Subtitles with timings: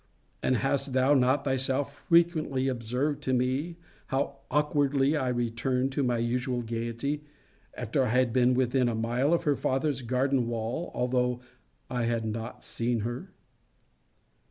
[0.41, 3.77] And hast thou not thyself frequently observed to me,
[4.07, 7.23] how awkwardly I returned to my usual gayety,
[7.77, 11.41] after I had been within a mile of her father's garden wall, although
[11.87, 13.29] I had not seen her?